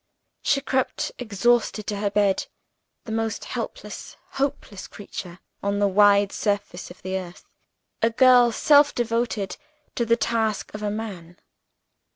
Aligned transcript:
She 0.41 0.61
crept 0.61 1.11
exhausted 1.19 1.85
to 1.85 1.97
her 1.97 2.09
bed, 2.09 2.47
the 3.05 3.11
most 3.11 3.45
helpless, 3.45 4.17
hopeless 4.31 4.87
creature 4.87 5.37
on 5.61 5.77
the 5.77 5.87
wide 5.87 6.31
surface 6.31 6.89
of 6.89 7.03
the 7.03 7.19
earth 7.19 7.45
a 8.01 8.09
girl 8.09 8.51
self 8.51 8.95
devoted 8.95 9.57
to 9.93 10.03
the 10.03 10.17
task 10.17 10.73
of 10.73 10.81
a 10.81 10.89
man. 10.89 11.37